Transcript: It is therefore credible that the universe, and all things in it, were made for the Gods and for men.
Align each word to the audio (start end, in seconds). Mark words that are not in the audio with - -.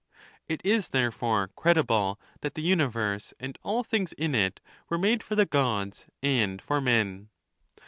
It 0.47 0.61
is 0.65 0.87
therefore 0.89 1.49
credible 1.49 2.19
that 2.39 2.55
the 2.55 2.63
universe, 2.63 3.35
and 3.39 3.55
all 3.61 3.83
things 3.83 4.13
in 4.13 4.33
it, 4.33 4.59
were 4.89 4.97
made 4.97 5.21
for 5.21 5.35
the 5.35 5.45
Gods 5.45 6.07
and 6.23 6.59
for 6.59 6.81
men. 6.81 7.29